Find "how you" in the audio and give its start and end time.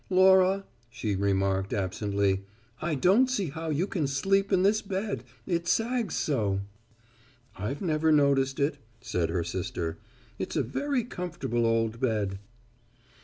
3.51-3.85